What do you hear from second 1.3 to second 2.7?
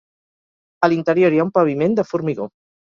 hi ha un paviment de formigó.